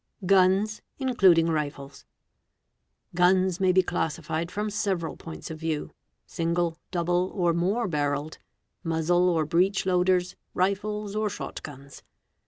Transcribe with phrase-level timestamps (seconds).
[0.25, 2.05] GUNS (INCLUDING RIFLES).
[3.11, 9.29] 3 Guns may be classified from several points of view,—single, double, or ~ more barrelled—muzzle
[9.29, 12.01] or breach loaders—rifles or shot guns.